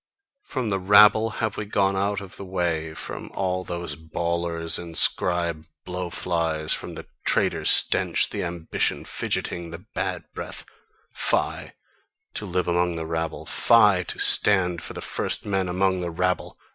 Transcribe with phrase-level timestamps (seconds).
[0.41, 4.97] From the rabble have we gone out of the way, from all those bawlers and
[4.97, 10.65] scribe blowflies, from the trader stench, the ambition fidgeting, the bad breath:
[11.13, 11.73] fie,
[12.33, 16.57] to live among the rabble; Fie, to stand for the first men among the rabble!